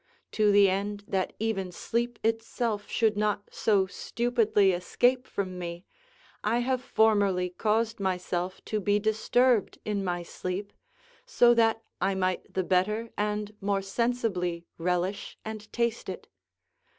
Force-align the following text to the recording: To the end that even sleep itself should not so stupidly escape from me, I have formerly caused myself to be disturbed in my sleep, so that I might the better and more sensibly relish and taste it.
To 0.31 0.51
the 0.51 0.67
end 0.67 1.03
that 1.07 1.33
even 1.37 1.71
sleep 1.71 2.17
itself 2.23 2.87
should 2.89 3.15
not 3.15 3.49
so 3.51 3.85
stupidly 3.85 4.71
escape 4.71 5.27
from 5.27 5.59
me, 5.59 5.85
I 6.43 6.57
have 6.61 6.81
formerly 6.83 7.51
caused 7.51 7.99
myself 7.99 8.65
to 8.65 8.79
be 8.79 8.97
disturbed 8.97 9.77
in 9.85 10.03
my 10.03 10.23
sleep, 10.23 10.73
so 11.27 11.53
that 11.53 11.83
I 12.01 12.15
might 12.15 12.51
the 12.51 12.63
better 12.63 13.11
and 13.15 13.55
more 13.61 13.83
sensibly 13.83 14.65
relish 14.79 15.37
and 15.45 15.71
taste 15.71 16.09
it. 16.09 16.27